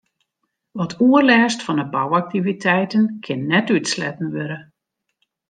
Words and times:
Wat 0.77 0.95
oerlêst 1.07 1.59
fan 1.65 1.81
'e 1.81 1.85
bouaktiviteiten 1.93 3.03
kin 3.23 3.41
net 3.51 3.67
útsletten 3.75 4.27
wurde. 4.33 4.59